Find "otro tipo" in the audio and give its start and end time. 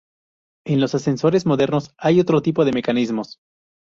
2.21-2.65